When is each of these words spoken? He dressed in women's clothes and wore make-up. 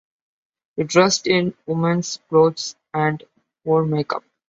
He 0.77 0.83
dressed 0.83 1.27
in 1.27 1.53
women's 1.67 2.17
clothes 2.27 2.75
and 2.91 3.21
wore 3.63 3.85
make-up. 3.85 4.23